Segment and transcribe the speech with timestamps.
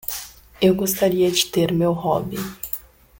[0.59, 2.35] Eu gostaria de ter meu robe.